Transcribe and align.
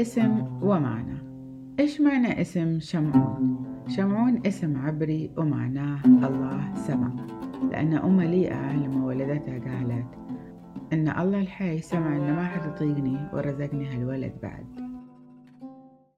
اسم 0.00 0.46
ومعنى 0.62 1.18
إيش 1.80 2.00
معنى 2.00 2.40
اسم 2.40 2.80
شمعون؟ 2.80 3.64
شمعون 3.88 4.40
اسم 4.46 4.78
عبري 4.78 5.30
ومعناه 5.36 6.04
الله 6.04 6.74
سمع 6.74 7.10
لأن 7.70 7.94
أم 7.94 8.20
ليئة 8.20 8.76
لما 8.76 9.06
ولدتها 9.06 9.58
قالت 9.58 10.06
إن 10.92 11.08
الله 11.08 11.40
الحي 11.40 11.78
سمع 11.78 12.16
إن 12.16 12.36
ما 12.36 12.44
حد 12.44 12.70
يطيقني 12.70 13.18
ورزقني 13.32 13.86
هالولد 13.88 14.32
بعد 14.42 14.81